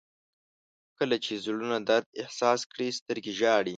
[0.97, 3.69] •کله چې زړونه درد احساس کړي، سترګې ژاړي.